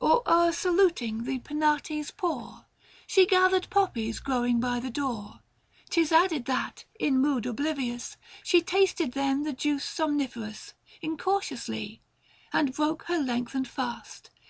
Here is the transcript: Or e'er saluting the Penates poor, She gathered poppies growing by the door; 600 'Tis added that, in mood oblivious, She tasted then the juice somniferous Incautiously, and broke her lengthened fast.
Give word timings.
Or 0.00 0.22
e'er 0.26 0.50
saluting 0.50 1.24
the 1.24 1.40
Penates 1.40 2.10
poor, 2.10 2.64
She 3.06 3.26
gathered 3.26 3.68
poppies 3.68 4.18
growing 4.18 4.58
by 4.58 4.80
the 4.80 4.88
door; 4.88 5.40
600 5.90 5.90
'Tis 5.90 6.10
added 6.12 6.44
that, 6.46 6.86
in 6.98 7.18
mood 7.18 7.44
oblivious, 7.44 8.16
She 8.42 8.62
tasted 8.62 9.12
then 9.12 9.42
the 9.42 9.52
juice 9.52 9.84
somniferous 9.84 10.72
Incautiously, 11.02 12.00
and 12.50 12.72
broke 12.74 13.02
her 13.08 13.18
lengthened 13.18 13.68
fast. 13.68 14.30